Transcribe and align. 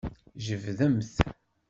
Jebdemt. 0.45 1.15